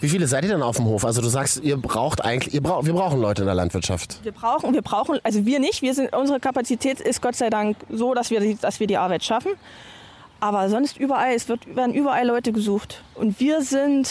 [0.00, 1.04] Wie viele seid ihr denn auf dem Hof?
[1.04, 4.20] Also du sagst, ihr braucht eigentlich, ihr braucht, wir brauchen Leute in der Landwirtschaft.
[4.22, 5.82] Wir brauchen, wir brauchen, also wir nicht.
[5.82, 8.96] Wir sind, unsere Kapazität ist Gott sei Dank so, dass wir, die- dass wir die
[8.96, 9.52] Arbeit schaffen.
[10.40, 13.02] Aber sonst überall, es wird, werden überall Leute gesucht.
[13.14, 14.08] Und wir sind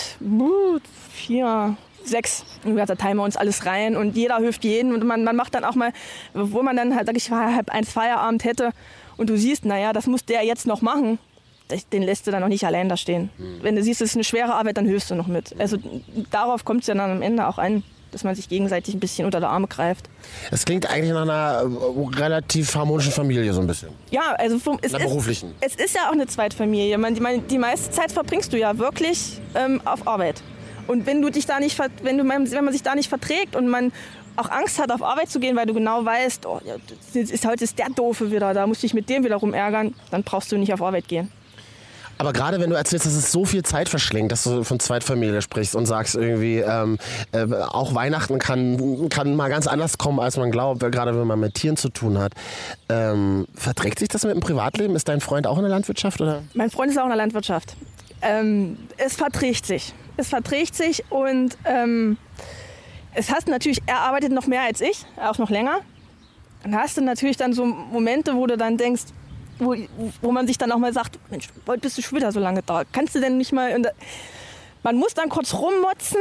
[1.11, 2.43] vier, sechs.
[2.63, 4.93] Und da teilen wir uns alles rein und jeder hilft jeden.
[4.93, 5.91] Und man, man macht dann auch mal,
[6.35, 8.71] wo man dann halt, sag ich, halb eins Feierabend hätte
[9.17, 11.17] und du siehst, naja, das muss der jetzt noch machen.
[11.93, 13.29] Den lässt du dann noch nicht allein da stehen.
[13.61, 15.53] Wenn du siehst, es ist eine schwere Arbeit, dann hilfst du noch mit.
[15.59, 15.77] Also
[16.31, 19.25] darauf kommt es ja dann am Ende auch an, dass man sich gegenseitig ein bisschen
[19.25, 20.09] unter der Arme greift.
[20.49, 23.89] Es klingt eigentlich nach einer äh, relativ harmonischen Familie so ein bisschen.
[24.09, 25.11] Ja, also vom, es, ist,
[25.61, 26.97] es ist ja auch eine Zweitfamilie.
[26.97, 30.41] Man, die, man, die meiste Zeit verbringst du ja wirklich ähm, auf Arbeit.
[30.87, 33.55] Und wenn du dich da nicht, wenn, du, man- wenn man sich da nicht verträgt
[33.55, 33.91] und man
[34.37, 36.59] auch Angst hat, auf Arbeit zu gehen, weil du genau weißt, oh,
[37.13, 40.23] ist, heute ist der Doofe wieder, da musst du dich mit dem wieder rumärgern, dann
[40.23, 41.31] brauchst du nicht auf Arbeit gehen.
[42.19, 45.41] Aber gerade wenn du erzählst, dass es so viel Zeit verschlingt, dass du von Zweitfamilie
[45.41, 46.97] sprichst und sagst irgendwie, ähm,
[47.31, 51.39] äh, auch Weihnachten kann, kann mal ganz anders kommen, als man glaubt, gerade wenn man
[51.39, 52.33] mit Tieren zu tun hat.
[52.89, 54.97] Ähm, verträgt sich das mit dem Privatleben?
[54.97, 56.19] Ist dein Freund auch in der Landwirtschaft?
[56.19, 56.41] Oder?
[56.53, 57.77] Mein Freund ist auch in der Landwirtschaft.
[58.21, 59.93] Ähm, es verträgt sich.
[60.17, 62.17] Es verträgt sich und ähm,
[63.13, 65.79] es hast natürlich, er arbeitet noch mehr als ich, auch noch länger.
[66.63, 69.03] Dann hast du natürlich dann so Momente, wo du dann denkst,
[69.59, 69.75] wo,
[70.21, 72.61] wo man sich dann auch mal sagt, Mensch, heute bist du schon wieder so lange
[72.63, 72.83] da.
[72.91, 73.81] Kannst du denn nicht mal...
[73.81, 73.91] Da-
[74.81, 76.17] man muss dann kurz rummotzen,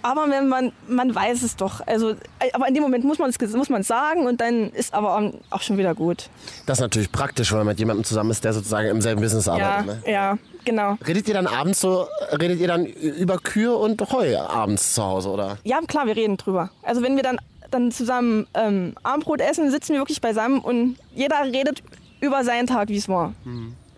[0.00, 1.86] aber wenn man, man weiß es doch.
[1.86, 2.14] Also,
[2.54, 5.60] aber in dem Moment muss man es muss man's sagen und dann ist aber auch
[5.60, 6.28] schon wieder gut.
[6.66, 9.46] Das ist natürlich praktisch, wenn man mit jemandem zusammen ist, der sozusagen im selben Business
[9.46, 9.86] Ja, arbeitet.
[10.06, 10.12] Ne?
[10.12, 10.96] ja, genau.
[11.06, 15.28] Redet ihr dann abends so, redet ihr dann über Kühe und Heu abends zu Hause,
[15.28, 15.58] oder?
[15.62, 16.70] Ja, klar, wir reden drüber.
[16.82, 17.38] Also wenn wir dann,
[17.70, 21.82] dann zusammen ähm, Abendbrot essen, sitzen wir wirklich beisammen und jeder redet
[22.22, 23.34] über seinen Tag, wie es war.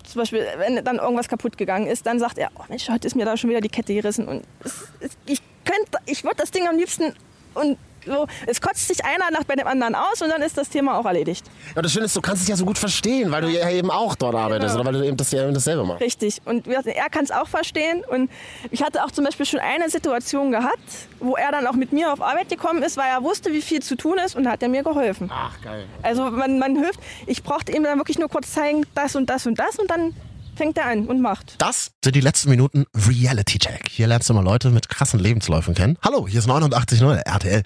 [0.03, 3.15] Zum Beispiel, wenn dann irgendwas kaputt gegangen ist, dann sagt er, oh Mensch, heute ist
[3.15, 6.51] mir da schon wieder die Kette gerissen und es, es, ich könnte, ich würde das
[6.51, 7.15] Ding am liebsten
[7.55, 10.69] und so, es kotzt sich einer nach bei dem anderen aus und dann ist das
[10.69, 11.45] Thema auch erledigt.
[11.75, 13.91] Ja, das Schöne ist, du kannst es ja so gut verstehen, weil du ja eben
[13.91, 16.01] auch dort arbeitest oder weil du eben das, ja dasselbe machst.
[16.01, 16.41] Richtig.
[16.45, 18.03] Und er kann es auch verstehen.
[18.09, 18.31] Und
[18.71, 20.79] ich hatte auch zum Beispiel schon eine Situation gehabt,
[21.21, 23.83] wo er dann auch mit mir auf Arbeit gekommen ist, weil er wusste, wie viel
[23.83, 25.31] zu tun ist und da hat er mir geholfen.
[25.33, 25.87] Ach, geil.
[26.03, 27.01] Also man, man hilft.
[27.27, 30.15] Ich brauchte ihm dann wirklich nur kurz zeigen, das und das und das und dann
[30.57, 31.57] fängt er an und macht.
[31.59, 33.89] Das sind die letzten Minuten Reality Check.
[33.91, 35.99] Hier lernst du mal Leute mit krassen Lebensläufen kennen.
[36.03, 37.63] Hallo, hier ist 89.0 RTL.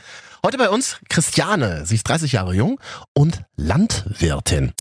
[0.49, 1.85] Heute bei uns Christiane.
[1.85, 2.81] Sie ist 30 Jahre jung
[3.13, 4.73] und Landwirtin.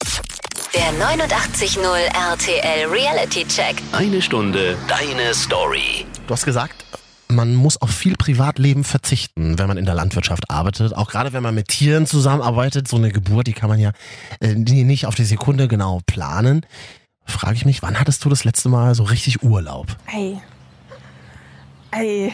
[0.73, 3.75] Der 89.0 RTL Reality Check.
[3.91, 6.05] Eine Stunde deine Story.
[6.25, 6.85] Du hast gesagt,
[7.27, 10.95] man muss auf viel Privatleben verzichten, wenn man in der Landwirtschaft arbeitet.
[10.95, 12.87] Auch gerade wenn man mit Tieren zusammenarbeitet.
[12.87, 13.91] So eine Geburt, die kann man ja
[14.39, 16.65] äh, nicht auf die Sekunde genau planen.
[17.25, 19.97] Frage ich mich, wann hattest du das letzte Mal so richtig Urlaub?
[20.15, 20.39] Ey.
[21.99, 22.33] Ey.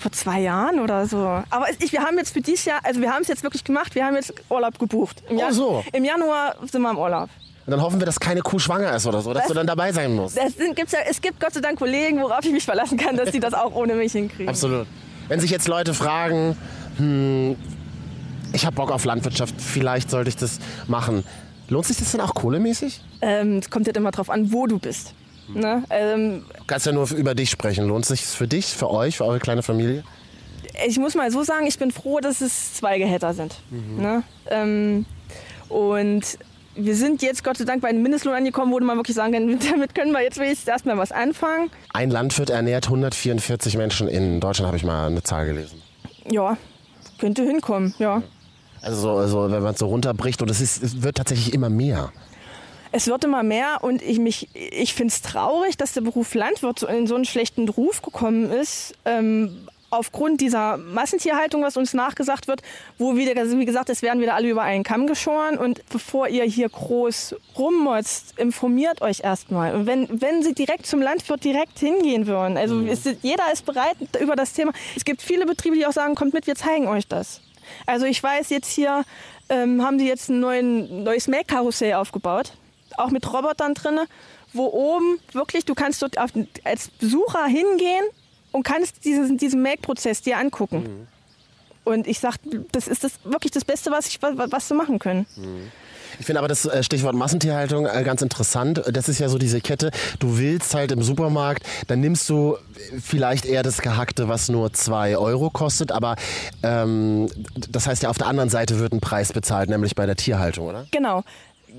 [0.00, 1.18] vor zwei Jahren oder so.
[1.18, 3.94] Aber ich, wir haben jetzt für dieses Jahr, also wir haben es jetzt wirklich gemacht,
[3.94, 5.22] wir haben jetzt Urlaub gebucht.
[5.28, 5.84] Im, Oh, so.
[5.92, 7.28] Im Januar sind wir im Urlaub.
[7.66, 9.66] Und dann hoffen wir, dass keine Kuh schwanger ist oder so, dass Das- du dann
[9.66, 10.36] dabei sein musst.
[10.36, 13.16] Das sind, gibt's ja, es gibt Gott sei Dank Kollegen, worauf ich mich verlassen kann,
[13.16, 14.48] dass die das auch ohne mich hinkriegen.
[14.48, 14.86] Absolut.
[15.28, 16.56] Wenn sich jetzt Leute fragen,
[16.98, 17.56] hm,
[18.52, 21.24] ich habe Bock auf Landwirtschaft, vielleicht sollte ich das machen.
[21.70, 23.00] Lohnt sich das denn auch kohlemäßig?
[23.22, 25.14] Ähm, es kommt halt immer drauf an, wo du bist.
[25.48, 25.84] Ne?
[25.90, 27.86] Ähm, Du kannst ja nur über dich sprechen.
[27.86, 30.04] Lohnt sich für dich, für euch, für eure kleine Familie?
[30.86, 33.54] ich muss mal so sagen, ich bin froh, dass es zwei Gehälter sind.
[33.70, 34.22] Ne?
[34.50, 35.06] Ähm,
[35.68, 36.38] und
[36.76, 39.58] wir sind jetzt Gott sei Dank bei einem Mindestlohn angekommen, wo man wirklich sagen kann,
[39.70, 41.70] damit können wir jetzt wenigstens erstmal was anfangen.
[41.92, 45.80] Ein Landwirt ernährt 144 Menschen in Deutschland, habe ich mal eine Zahl gelesen.
[46.30, 46.56] Ja,
[47.18, 48.22] könnte hinkommen, ja.
[48.82, 52.12] Also, so, also wenn man es so runterbricht und es wird tatsächlich immer mehr.
[52.96, 56.78] Es wird immer mehr und ich, mich- ich finde es traurig, dass der Beruf Landwirt
[56.78, 58.94] so in so einen schlechten Ruf gekommen ist.
[59.04, 62.62] Ähm, aufgrund dieser Massentierhaltung, was uns nachgesagt wird,
[62.96, 65.58] wo wieder, also wie gesagt, es werden wieder alle über einen Kamm geschoren.
[65.58, 69.74] Und bevor ihr hier groß rummotzt, informiert euch erstmal.
[69.74, 73.66] Und wenn, wenn sie direkt zum Landwirt direkt hingehen würden, also es ist, jeder ist
[73.66, 74.72] bereit über das Thema.
[74.94, 77.40] Es gibt viele Betriebe, die auch sagen, kommt mit, wir zeigen euch das.
[77.86, 79.02] Also ich weiß jetzt hier,
[79.48, 82.52] ähm, haben die jetzt ein neuen, neues Melkkarussell aufgebaut,
[82.98, 84.00] auch mit Robotern drin,
[84.52, 88.04] wo oben wirklich, du kannst dort als Besucher hingehen
[88.52, 91.08] und kannst diesen, diesen Melkprozess dir angucken.
[91.84, 92.36] Und ich sag,
[92.72, 95.26] das ist das wirklich das Beste, was, ich, was, was sie machen können.
[96.18, 98.82] Ich finde aber das äh, Stichwort Massentierhaltung äh, ganz interessant.
[98.90, 102.56] Das ist ja so diese Kette, du willst halt im Supermarkt, dann nimmst du
[103.02, 106.16] vielleicht eher das Gehackte, was nur zwei Euro kostet, aber
[106.62, 107.28] ähm,
[107.70, 110.68] das heißt ja, auf der anderen Seite wird ein Preis bezahlt, nämlich bei der Tierhaltung,
[110.68, 110.86] oder?
[110.90, 111.24] Genau.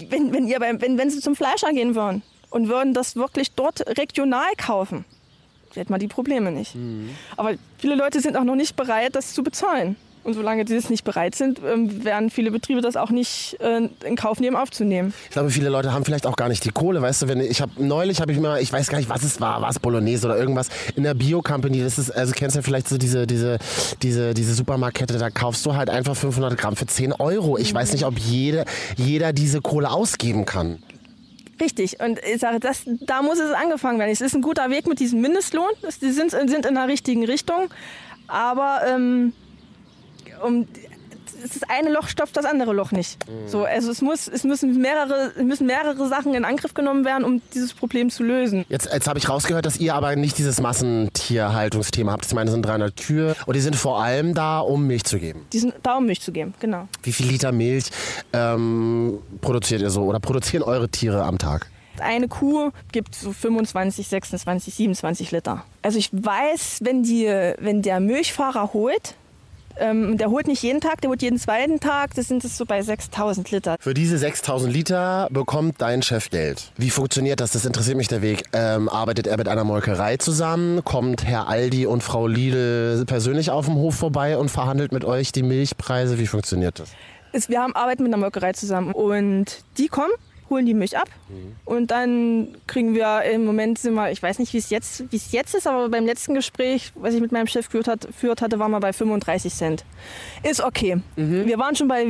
[0.10, 3.51] Wenn, wenn, ihr beim, wenn, wenn sie zum Fleischer gehen würden und würden das wirklich
[3.51, 5.05] dort regional kaufen,
[5.73, 6.75] hätten wir die Probleme nicht.
[7.38, 9.95] Aber viele Leute sind auch noch nicht bereit, das zu bezahlen.
[10.25, 13.88] Und solange die es nicht bereit sind, ähm, werden viele Betriebe das auch nicht äh,
[14.03, 15.13] in Kauf nehmen, aufzunehmen.
[15.25, 16.99] Ich glaube, viele Leute haben vielleicht auch gar nicht die Kohle.
[16.99, 19.39] Weißt du, wenn ich habe neulich habe ich mir, ich weiß gar nicht, was es
[19.39, 21.79] war, war es Bolognese oder irgendwas in der Bio Company.
[21.79, 23.59] Das ist, also kennst du ja vielleicht so diese diese
[24.01, 25.19] diese diese Supermarktkette.
[25.19, 27.59] Da kaufst du halt einfach 500 Gramm für 10 Euro.
[27.59, 28.65] Ich weiß nicht, ob jede,
[28.97, 30.79] jeder diese Kohle ausgeben kann.
[31.61, 31.99] Richtig.
[31.99, 34.11] Und ich sage, das, da muss es angefangen werden.
[34.11, 35.69] Es ist ein guter Weg mit diesem Mindestlohn.
[36.01, 37.69] Die sind, sind in der richtigen Richtung.
[38.27, 39.33] Aber ähm,
[40.43, 40.67] um,
[41.43, 43.17] das eine Loch stopft das andere Loch nicht.
[43.48, 47.24] So, also es, muss, es müssen, mehrere, es müssen mehrere Sachen in Angriff genommen werden,
[47.24, 48.65] um dieses Problem zu lösen.
[48.69, 52.26] Jetzt, jetzt habe ich rausgehört, dass ihr aber nicht dieses Massentierhaltungsthema habt.
[52.26, 55.19] Ich meine, es sind 300 Kühe und die sind vor allem da, um Milch zu
[55.19, 55.45] geben.
[55.54, 56.88] Die sind da, um Milch zu geben, genau.
[57.04, 57.86] Wie viel Liter Milch
[58.34, 61.69] ähm, produziert ihr so oder produzieren eure Tiere am Tag?
[62.00, 65.63] Eine Kuh gibt so 25, 26, 27 Liter.
[65.82, 67.26] Also ich weiß, wenn, die,
[67.60, 69.15] wenn der Milchfahrer holt,
[69.79, 72.65] ähm, der holt nicht jeden Tag, der holt jeden zweiten Tag, das sind es so
[72.65, 73.75] bei 6000 Liter.
[73.79, 76.71] Für diese 6000 Liter bekommt dein Chef Geld.
[76.77, 77.51] Wie funktioniert das?
[77.51, 78.43] Das interessiert mich der Weg.
[78.53, 80.83] Ähm, arbeitet er mit einer Molkerei zusammen?
[80.83, 85.31] Kommt Herr Aldi und Frau Lidl persönlich auf dem Hof vorbei und verhandelt mit euch
[85.31, 86.19] die Milchpreise?
[86.19, 86.89] Wie funktioniert das?
[87.31, 90.13] Ist, wir haben arbeiten mit einer Molkerei zusammen und die kommen,
[90.49, 91.10] holen die Milch ab
[91.65, 95.15] und dann kriegen wir im Moment sind wir, ich weiß nicht, wie es jetzt, wie
[95.15, 98.41] es jetzt ist, aber beim letzten Gespräch, was ich mit meinem Chef geführt, hat, geführt
[98.41, 99.86] hatte, waren wir bei 35 Cent.
[100.43, 101.01] Ist okay.
[101.15, 102.05] Wir waren schon bei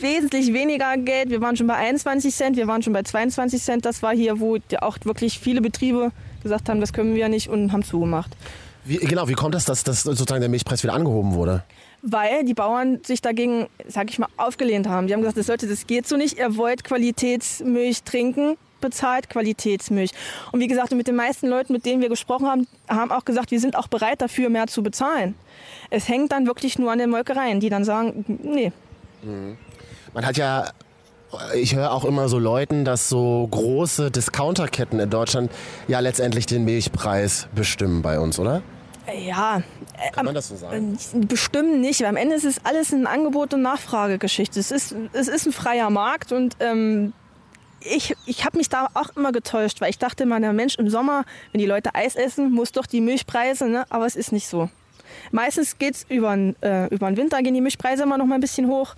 [0.00, 1.30] wesentlich weniger Geld.
[1.30, 3.84] Wir waren schon bei 21 Cent, wir waren schon bei 22 Cent.
[3.84, 7.72] Das war hier, wo auch wirklich viele Betriebe gesagt haben, das können wir nicht und
[7.72, 8.36] haben zugemacht.
[8.84, 11.64] Wie, genau, wie kommt das, dass, dass sozusagen der Milchpreis wieder angehoben wurde?
[12.02, 15.06] Weil die Bauern sich dagegen, sag ich mal, aufgelehnt haben.
[15.08, 16.38] Die haben gesagt, das Leute, das geht so nicht.
[16.38, 20.12] Ihr wollt Qualitätsmilch trinken, bezahlt Qualitätsmilch.
[20.52, 23.50] Und wie gesagt, mit den meisten Leuten, mit denen wir gesprochen haben, haben auch gesagt,
[23.50, 25.34] wir sind auch bereit dafür, mehr zu bezahlen.
[25.90, 28.72] Es hängt dann wirklich nur an den Molkereien, die dann sagen, nee,
[30.14, 30.70] Man hat ja,
[31.54, 35.50] ich höre auch immer so Leuten, dass so große Discounterketten in Deutschland
[35.88, 38.62] ja letztendlich den Milchpreis bestimmen bei uns, oder?
[39.12, 39.62] Ja,
[40.12, 40.98] Kann man das so sagen?
[41.14, 44.60] Äh, Bestimmt nicht, weil am Ende ist es alles ein Angebot- und Nachfragegeschichte.
[44.60, 47.12] Es ist, es ist ein freier Markt und ähm,
[47.80, 50.90] ich, ich habe mich da auch immer getäuscht, weil ich dachte immer, der Mensch im
[50.90, 53.84] Sommer, wenn die Leute Eis essen, muss doch die Milchpreise, ne?
[53.90, 54.68] aber es ist nicht so.
[55.32, 58.68] Meistens geht's über äh, über den Winter, gehen die Milchpreise immer noch mal ein bisschen
[58.68, 58.94] hoch.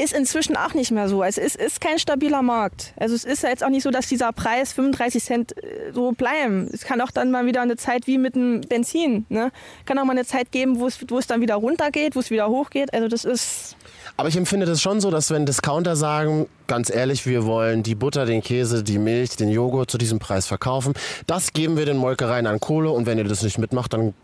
[0.00, 1.20] Ist inzwischen auch nicht mehr so.
[1.20, 2.94] Also es ist, ist kein stabiler Markt.
[2.96, 6.12] Also es ist ja jetzt auch nicht so, dass dieser Preis 35 Cent äh, so
[6.12, 6.70] bleiben.
[6.72, 9.26] Es kann auch dann mal wieder eine Zeit wie mit dem Benzin.
[9.28, 9.52] Ne?
[9.84, 12.30] Kann auch mal eine Zeit geben, wo es, wo es dann wieder runtergeht, wo es
[12.30, 12.94] wieder hochgeht.
[12.94, 13.76] Also das ist
[14.16, 17.94] Aber ich empfinde das schon so, dass wenn Discounter sagen, ganz ehrlich, wir wollen die
[17.94, 20.94] Butter, den Käse, die Milch, den Joghurt zu diesem Preis verkaufen,
[21.26, 24.14] das geben wir den Molkereien an Kohle und wenn ihr das nicht mitmacht, dann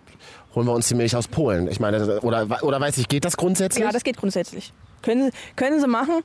[0.56, 1.70] holen wir uns die Milch aus Polen.
[1.70, 3.84] Ich meine, oder, oder weiß ich, geht das grundsätzlich?
[3.84, 4.72] Ja, das geht grundsätzlich.
[5.02, 6.22] Können, können sie machen.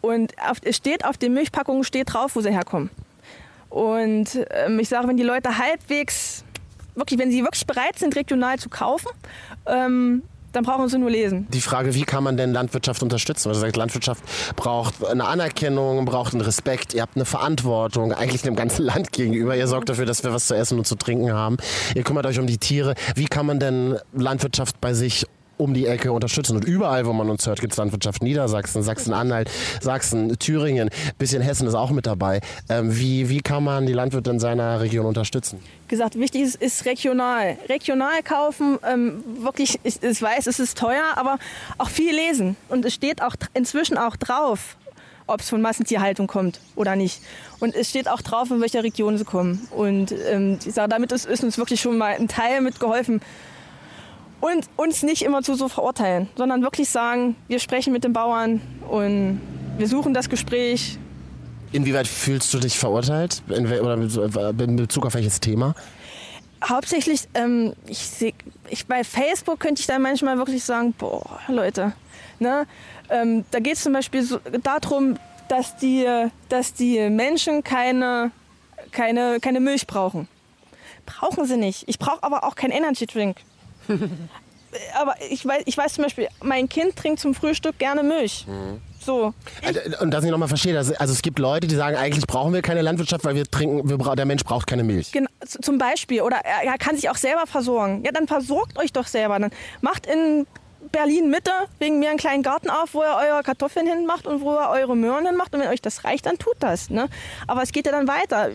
[0.00, 2.90] Und auf, es steht auf den Milchpackungen steht drauf, wo sie herkommen.
[3.68, 6.44] Und ähm, ich sage, wenn die Leute halbwegs,
[6.94, 9.10] wirklich, wenn sie wirklich bereit sind, regional zu kaufen,
[9.66, 10.22] ähm,
[10.56, 11.46] dann brauchen sie nur lesen.
[11.50, 13.46] die Frage, wie kann man denn Landwirtschaft unterstützen?
[13.46, 14.22] Weil du sagst, Landwirtschaft
[14.56, 19.54] braucht eine Anerkennung, braucht einen Respekt, ihr habt eine Verantwortung, eigentlich dem ganzen Land gegenüber.
[19.54, 21.58] Ihr sorgt dafür, dass wir was zu essen und zu trinken haben.
[21.94, 22.94] Ihr kümmert euch um die Tiere.
[23.14, 26.56] Wie kann man denn Landwirtschaft bei sich um die Ecke unterstützen?
[26.56, 28.22] Und überall, wo man uns hört, gibt es Landwirtschaft.
[28.22, 32.40] Niedersachsen, Sachsen-Anhalt, Sachsen, Thüringen, bisschen Hessen ist auch mit dabei.
[32.68, 35.60] Ähm, wie, wie kann man die Landwirte in seiner Region unterstützen?
[35.88, 37.56] gesagt, wichtig ist, ist regional.
[37.68, 41.38] Regional kaufen, ähm, wirklich, ich, ich weiß, es ist teuer, aber
[41.78, 42.56] auch viel lesen.
[42.68, 44.76] Und es steht auch inzwischen auch drauf,
[45.26, 47.20] ob es von Massentierhaltung kommt oder nicht.
[47.60, 49.66] Und es steht auch drauf, in welcher Region sie kommen.
[49.70, 53.20] Und ähm, ich sage, damit ist, ist uns wirklich schon mal ein Teil mitgeholfen.
[54.40, 58.60] Und uns nicht immer zu so verurteilen, sondern wirklich sagen, wir sprechen mit den Bauern
[58.88, 59.40] und
[59.78, 60.98] wir suchen das Gespräch,
[61.72, 63.42] Inwieweit fühlst du dich verurteilt?
[63.48, 65.74] In, oder in Bezug auf welches Thema?
[66.64, 68.34] hauptsächlich, ähm, ich seh,
[68.68, 71.92] ich, bei Facebook könnte ich dann manchmal wirklich sagen, boah, Leute,
[72.38, 72.66] ne?
[73.10, 75.18] ähm, da geht es zum Beispiel so, darum,
[75.48, 76.06] dass die,
[76.48, 78.30] dass die Menschen keine,
[78.90, 80.28] keine, keine Milch brauchen.
[81.04, 81.84] Brauchen sie nicht.
[81.86, 83.36] Ich brauche aber auch keinen Energy Drink.
[85.00, 88.46] aber ich weiß, ich weiß zum Beispiel, mein Kind trinkt zum Frühstück gerne Milch.
[89.06, 89.32] So.
[89.64, 92.52] Also, Und dass ich nochmal verstehe, also, also es gibt Leute, die sagen, eigentlich brauchen
[92.52, 95.12] wir keine Landwirtschaft, weil wir trinken, wir, der Mensch braucht keine Milch.
[95.12, 96.22] Genau, zum Beispiel.
[96.22, 98.02] Oder er, er kann sich auch selber versorgen.
[98.04, 99.38] Ja, dann versorgt euch doch selber.
[99.38, 100.46] Dann macht in
[100.90, 104.54] Berlin Mitte wegen mir einen kleinen Garten auf, wo ihr eure Kartoffeln hinmacht und wo
[104.54, 105.54] ihr eure Möhren hinmacht.
[105.54, 106.90] Und wenn euch das reicht, dann tut das.
[106.90, 107.08] Ne?
[107.46, 108.50] Aber es geht ja dann weiter.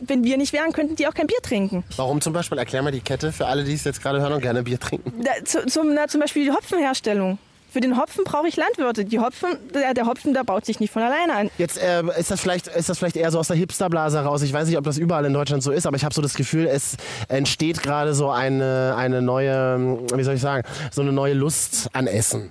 [0.00, 1.84] Wenn wir nicht wären, könnten die auch kein Bier trinken.
[1.96, 2.58] Warum zum Beispiel?
[2.58, 5.12] Erklär mal die Kette für alle, die es jetzt gerade hören und gerne Bier trinken.
[5.22, 7.38] Da, zu, zum, na, zum Beispiel die Hopfenherstellung.
[7.76, 9.04] Für den Hopfen brauche ich Landwirte.
[9.04, 11.50] Die Hopfen, der, der Hopfen, der baut sich nicht von alleine an.
[11.58, 14.40] Jetzt äh, ist, das vielleicht, ist das vielleicht eher so aus der Hipsterblase heraus.
[14.42, 16.34] Ich weiß nicht, ob das überall in Deutschland so ist, aber ich habe so das
[16.34, 16.96] Gefühl, es
[17.28, 22.06] entsteht gerade so eine, eine neue, wie soll ich sagen, so eine neue Lust an
[22.06, 22.50] Essen.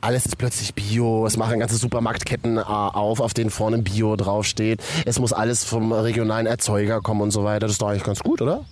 [0.00, 1.26] Alles ist plötzlich Bio.
[1.26, 4.82] Es machen ganze Supermarktketten äh, auf, auf denen vorne Bio draufsteht.
[5.04, 7.60] Es muss alles vom regionalen Erzeuger kommen und so weiter.
[7.60, 8.64] Das ist doch eigentlich ganz gut, oder?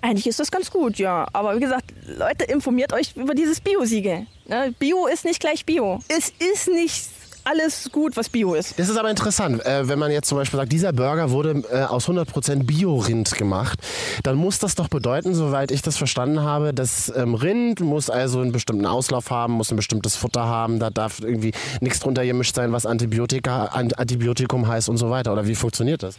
[0.00, 1.26] Eigentlich ist das ganz gut, ja.
[1.32, 4.26] Aber wie gesagt, Leute, informiert euch über dieses Bio-Siegel.
[4.46, 4.74] Ne?
[4.78, 6.00] Bio ist nicht gleich Bio.
[6.08, 7.04] Es ist nicht
[7.44, 8.78] alles gut, was Bio ist.
[8.78, 9.64] Das ist aber interessant.
[9.64, 13.78] Äh, wenn man jetzt zum Beispiel sagt, dieser Burger wurde äh, aus 100% Bio-Rind gemacht,
[14.22, 18.40] dann muss das doch bedeuten, soweit ich das verstanden habe, das ähm, Rind muss also
[18.40, 22.54] einen bestimmten Auslauf haben, muss ein bestimmtes Futter haben, da darf irgendwie nichts drunter gemischt
[22.54, 25.32] sein, was Antibiotika, Antibiotikum heißt und so weiter.
[25.32, 26.16] Oder wie funktioniert das?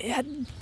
[0.00, 0.16] Ja,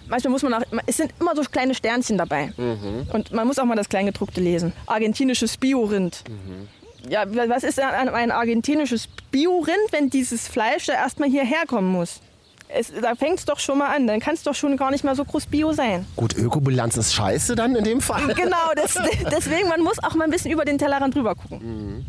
[0.08, 2.52] manchmal muss man auch, es sind immer so kleine Sternchen dabei.
[2.56, 3.06] Mhm.
[3.12, 4.72] Und man muss auch mal das Kleingedruckte lesen.
[4.86, 6.24] Argentinisches Biorind.
[6.28, 6.68] Mhm.
[7.08, 12.20] Ja, was ist denn ein argentinisches Biorind, wenn dieses Fleisch da erstmal hierher kommen muss?
[12.68, 14.06] Es, da fängt es doch schon mal an.
[14.06, 16.06] Dann kann es doch schon gar nicht mehr so groß Bio sein.
[16.16, 18.22] Gut, Ökobilanz ist scheiße dann in dem Fall.
[18.34, 18.98] Genau, das,
[19.30, 22.06] deswegen, man muss auch mal ein bisschen über den Tellerrand drüber gucken.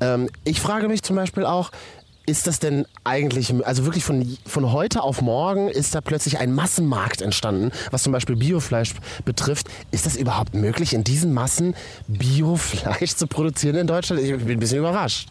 [0.00, 1.70] Ähm, ich frage mich zum Beispiel auch,
[2.26, 6.54] ist das denn eigentlich, also wirklich von, von heute auf morgen ist da plötzlich ein
[6.54, 9.68] Massenmarkt entstanden, was zum Beispiel Biofleisch betrifft.
[9.90, 11.74] Ist das überhaupt möglich, in diesen Massen
[12.08, 14.22] Biofleisch zu produzieren in Deutschland?
[14.22, 15.28] Ich bin ein bisschen überrascht.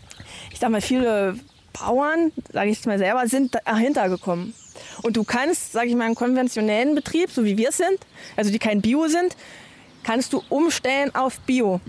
[0.51, 1.35] Ich sag mal, viele
[1.79, 4.53] Bauern, sage ich es mal selber, sind dahinter gekommen.
[5.01, 7.97] Und du kannst, sage ich mal, einen konventionellen Betrieb, so wie wir es sind,
[8.35, 9.35] also die kein Bio sind,
[10.03, 11.81] kannst du umstellen auf Bio.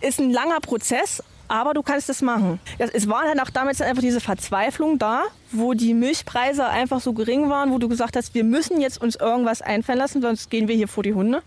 [0.00, 2.60] Ist ein langer Prozess, aber du kannst es machen.
[2.78, 7.50] Es war dann auch damals einfach diese Verzweiflung da, wo die Milchpreise einfach so gering
[7.50, 10.76] waren, wo du gesagt hast, wir müssen jetzt uns irgendwas einfallen lassen, sonst gehen wir
[10.76, 11.42] hier vor die Hunde.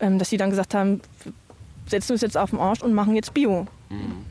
[0.00, 1.32] Ähm, dass sie dann gesagt haben, wir
[1.86, 3.66] setzen uns jetzt auf den Arsch und machen jetzt Bio.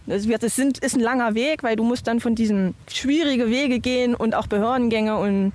[0.07, 3.49] Das, wird, das sind, ist ein langer Weg, weil du musst dann von diesen schwierigen
[3.49, 5.53] Wege gehen und auch Behördengänge und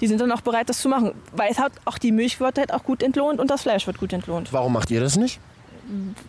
[0.00, 1.12] die sind dann auch bereit, das zu machen.
[1.32, 3.98] Weil es hat auch die Milch wird halt auch gut entlohnt und das Fleisch wird
[3.98, 4.52] gut entlohnt.
[4.52, 5.40] Warum macht ihr das nicht?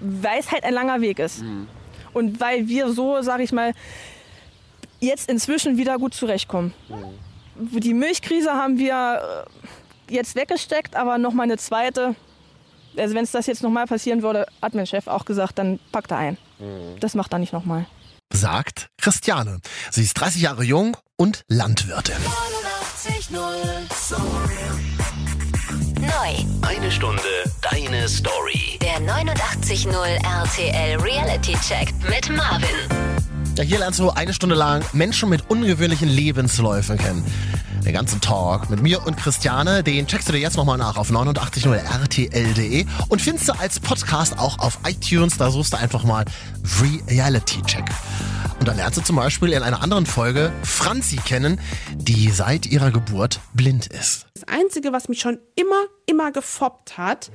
[0.02, 1.44] Weil es halt ein langer Weg ist.
[2.16, 3.74] Und weil wir so, sag ich mal,
[5.02, 6.74] jetzt inzwischen wieder gut zurechtkommen.
[7.60, 9.46] Die Milchkrise haben wir
[10.10, 12.16] äh, jetzt weggesteckt, aber noch mal eine zweite.
[12.96, 16.12] Also wenn es das jetzt nochmal passieren würde, hat mein Chef auch gesagt, dann packt
[16.12, 16.38] er ein.
[17.02, 17.86] Das macht er nicht nochmal.
[18.32, 19.60] Sagt Christiane.
[19.92, 22.16] Sie ist 30 Jahre jung und Landwirtin.
[26.06, 26.68] Neu.
[26.68, 27.22] Eine Stunde
[27.62, 28.78] deine Story.
[28.82, 32.70] Der 89.0 RTL Reality Check mit Marvin.
[33.58, 37.26] Ja, hier lernst du eine Stunde lang Menschen mit ungewöhnlichen Lebensläufen kennen.
[37.84, 41.10] Den ganzen Talk mit mir und Christiane, den checkst du dir jetzt nochmal nach auf
[41.10, 45.38] 890rtl.de und findest du als Podcast auch auf iTunes.
[45.38, 46.26] Da suchst du einfach mal
[47.10, 47.86] Reality Check.
[48.66, 51.62] Und dann lernst du zum Beispiel in einer anderen Folge Franzi kennen,
[51.94, 54.26] die seit ihrer Geburt blind ist.
[54.34, 57.30] Das Einzige, was mich schon immer, immer gefoppt hat,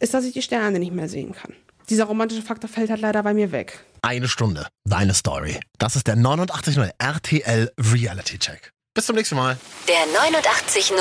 [0.00, 1.54] ist, dass ich die Sterne nicht mehr sehen kann.
[1.88, 3.86] Dieser romantische Faktor fällt halt leider bei mir weg.
[4.02, 5.58] Eine Stunde, deine Story.
[5.78, 8.70] Das ist der 89.0 RTL Reality Check.
[8.92, 9.56] Bis zum nächsten Mal.
[9.88, 10.92] Der 89.0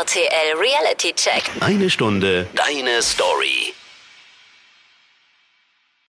[0.00, 1.44] RTL Reality Check.
[1.60, 3.74] Eine Stunde deine Story.